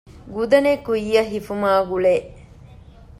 ގުދަނެއް 0.35 0.83
ކުއްޔަށް 0.87 1.29
ހިފުމާ 1.33 1.69
ގުޅޭ 1.89 2.15